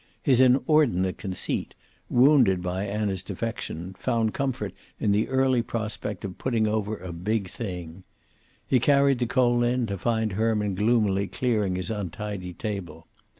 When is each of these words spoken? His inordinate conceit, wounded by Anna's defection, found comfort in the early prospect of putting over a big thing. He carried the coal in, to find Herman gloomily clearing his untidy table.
His 0.23 0.41
inordinate 0.41 1.19
conceit, 1.19 1.75
wounded 2.09 2.63
by 2.63 2.85
Anna's 2.85 3.21
defection, 3.21 3.93
found 3.99 4.33
comfort 4.33 4.73
in 4.99 5.11
the 5.11 5.27
early 5.29 5.61
prospect 5.61 6.25
of 6.25 6.39
putting 6.39 6.65
over 6.65 6.97
a 6.97 7.11
big 7.13 7.47
thing. 7.47 8.03
He 8.65 8.79
carried 8.79 9.19
the 9.19 9.27
coal 9.27 9.61
in, 9.61 9.85
to 9.85 9.99
find 9.99 10.31
Herman 10.31 10.73
gloomily 10.73 11.27
clearing 11.27 11.75
his 11.75 11.91
untidy 11.91 12.53
table. 12.53 13.05